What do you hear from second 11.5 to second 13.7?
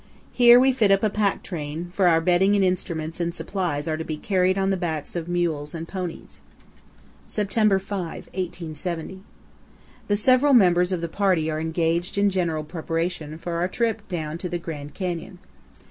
are engaged in general preparation for our